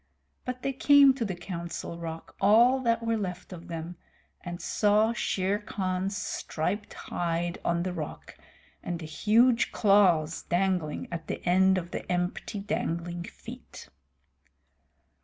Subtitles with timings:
[0.45, 3.97] But they came to the Council Rock, all that were left of them,
[4.43, 8.35] and saw Shere Khan's striped hide on the rock,
[8.81, 13.89] and the huge claws dangling at the end of the empty dangling feet.